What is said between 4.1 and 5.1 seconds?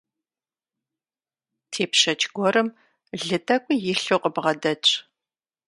къыбгъэдэтщ.